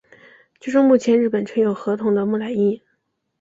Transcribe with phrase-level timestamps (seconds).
[0.59, 2.81] 据说目前日本存有河童的木乃伊。